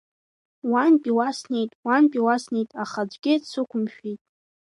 Уантәи 0.71 1.15
уа 1.17 1.29
снеит, 1.37 1.71
уантәи 1.85 2.25
уа 2.25 2.35
снеит, 2.43 2.69
аха 2.83 2.99
аӡәгьы 3.05 3.33
дсықәмшәеит… 3.41 4.21